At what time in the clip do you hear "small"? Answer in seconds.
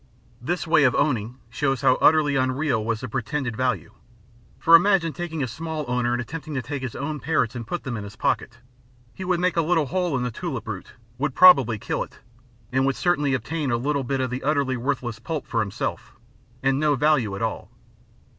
5.47-5.85